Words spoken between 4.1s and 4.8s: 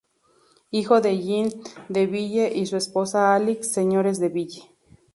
de Ville.